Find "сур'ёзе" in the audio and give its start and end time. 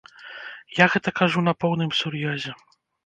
2.01-2.51